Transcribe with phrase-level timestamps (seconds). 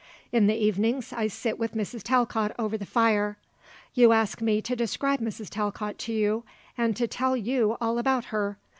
[0.31, 2.01] In the evenings I sit with Mrs.
[2.01, 3.37] Talcott over the fire.
[3.93, 5.47] You ask me to describe Mrs.
[5.51, 6.43] Talcott to you,
[6.75, 8.57] and to tell you all about her.